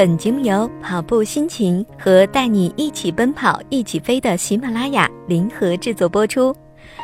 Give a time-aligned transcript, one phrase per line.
[0.00, 6.56] 本节目由跑步心情和带你一起奔跑、一起飞的喜马拉雅联合制作播出。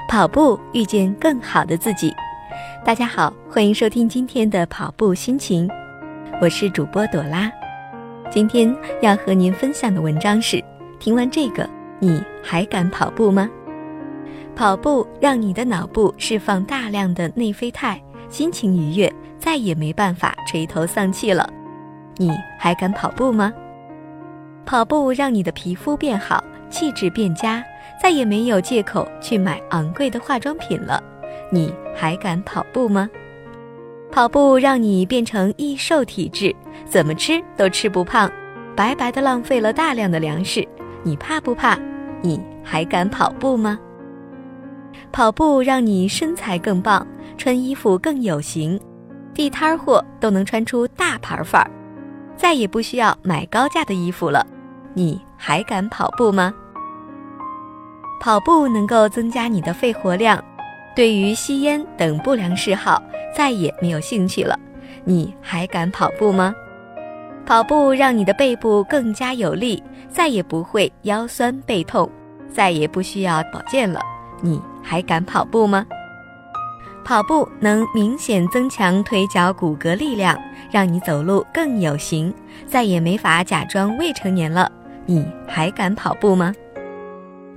[0.08, 2.10] 跑步遇见更好的自己。
[2.86, 5.68] 大家好，欢迎收听今天的跑步心情，
[6.40, 7.52] 我是主播朵拉。
[8.30, 10.64] 今天要和您分享的文章是：
[10.98, 11.68] 听完这个，
[12.00, 13.46] 你还敢跑步吗？
[14.54, 21.46] 跑步让你的脑部释放大量的内啡肽，心情愉悦，再也没办法垂头丧气了。
[22.18, 23.52] 你还敢跑步吗？
[24.64, 27.62] 跑步让你的皮肤变好，气质变佳，
[28.02, 31.02] 再也没有借口去买昂贵的化妆品了。
[31.50, 33.08] 你还敢跑步吗？
[34.10, 36.54] 跑步让你变成易瘦体质，
[36.86, 38.30] 怎么吃都吃不胖，
[38.74, 40.66] 白白的浪费了大量的粮食。
[41.02, 41.78] 你怕不怕？
[42.22, 43.78] 你还敢跑步吗？
[45.12, 47.06] 跑步让你身材更棒，
[47.36, 48.80] 穿衣服更有型，
[49.34, 51.70] 地摊货都能穿出大牌范儿。
[52.36, 54.46] 再也不需要买高价的衣服了，
[54.94, 56.52] 你还敢跑步吗？
[58.20, 60.42] 跑步能够增加你的肺活量，
[60.94, 63.02] 对于吸烟等不良嗜好
[63.34, 64.58] 再也没有兴趣了，
[65.04, 66.54] 你还敢跑步吗？
[67.44, 72.10] 跑步让你的背部更加有力，再也不会腰酸背痛，
[72.52, 74.00] 再也不需要保健了，
[74.40, 75.86] 你还敢跑步吗？
[77.06, 80.36] 跑步能明显增强腿脚骨骼力量，
[80.72, 82.34] 让你走路更有型，
[82.66, 84.68] 再也没法假装未成年了。
[85.04, 86.52] 你还敢跑步吗？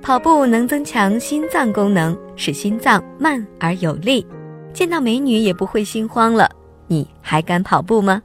[0.00, 4.24] 跑步能增强心脏功能，使心脏慢而有力，
[4.72, 6.48] 见到美女也不会心慌了。
[6.86, 8.22] 你还敢跑步吗？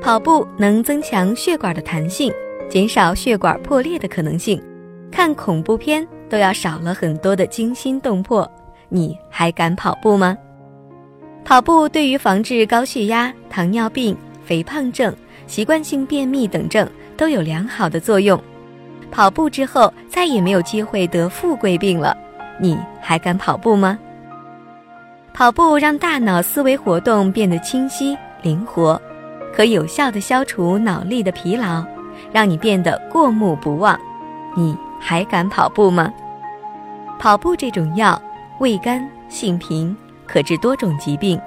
[0.00, 2.32] 跑步能增强血管的弹性，
[2.70, 4.62] 减少血管破裂的可能性，
[5.10, 8.48] 看恐怖片都要少了很多的惊心动魄。
[8.94, 10.38] 你还敢跑步吗？
[11.44, 15.12] 跑步对于防治高血压、糖尿病、肥胖症、
[15.48, 18.40] 习惯性便秘等症都有良好的作用。
[19.10, 22.16] 跑步之后再也没有机会得富贵病了。
[22.60, 23.98] 你还敢跑步吗？
[25.32, 29.00] 跑步让大脑思维活动变得清晰灵活，
[29.52, 31.84] 可有效的消除脑力的疲劳，
[32.30, 33.98] 让你变得过目不忘。
[34.54, 36.08] 你还敢跑步吗？
[37.18, 38.20] 跑步这种药。
[38.60, 41.40] 味甘性平，可治多种疾病。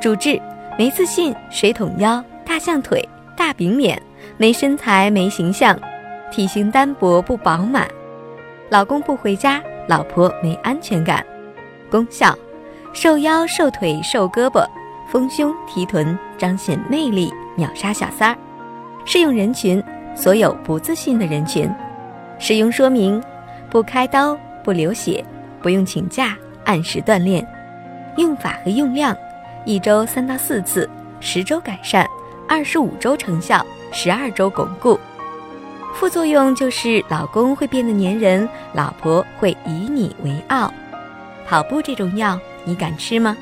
[0.00, 0.40] 主治：
[0.78, 3.06] 没自信、水桶腰、大象腿、
[3.36, 4.00] 大饼脸、
[4.36, 5.78] 没身材、没形象、
[6.30, 7.88] 体型单薄不饱满、
[8.68, 11.24] 老公不回家、老婆没安全感。
[11.90, 12.36] 功效：
[12.92, 14.66] 瘦腰、瘦腿、瘦胳膊，
[15.08, 18.36] 丰胸提臀，彰显魅力，秒杀小三儿。
[19.06, 19.82] 适用人群：
[20.14, 21.70] 所有不自信的人群。
[22.38, 23.22] 使用说明：
[23.70, 25.24] 不开刀，不流血。
[25.64, 26.36] 不用请假，
[26.66, 27.42] 按时锻炼。
[28.18, 29.16] 用法和用量：
[29.64, 30.86] 一周三到四次，
[31.20, 32.06] 十周改善，
[32.46, 35.00] 二十五周成效，十二周巩固。
[35.94, 40.70] 副作用就是老公会变得粘人，老婆会以你为傲。
[41.46, 43.34] 跑步这种药，你敢吃吗？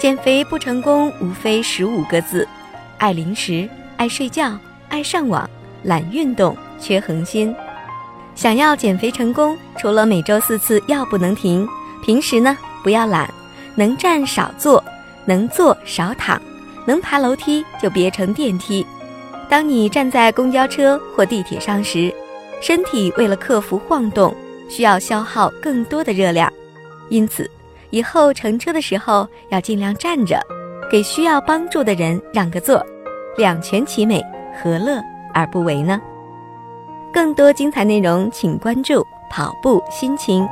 [0.00, 2.48] 减肥不成功，无非十五个字：
[2.98, 5.48] 爱零食，爱睡觉，爱上网，
[5.84, 7.54] 懒运动，缺恒心。
[8.36, 11.66] 想要减肥成功，除了每周四次药不能停，
[12.04, 13.28] 平时呢不要懒，
[13.74, 14.82] 能站少坐，
[15.24, 16.40] 能坐少躺，
[16.84, 18.86] 能爬楼梯就别乘电梯。
[19.48, 22.12] 当你站在公交车或地铁上时，
[22.60, 24.34] 身体为了克服晃动，
[24.68, 26.52] 需要消耗更多的热量，
[27.08, 27.50] 因此
[27.88, 30.38] 以后乘车的时候要尽量站着，
[30.90, 32.84] 给需要帮助的人让个座，
[33.38, 34.22] 两全其美，
[34.62, 35.00] 何乐
[35.32, 35.98] 而不为呢？
[37.16, 40.46] 更多精彩内容，请关注“跑步心情”。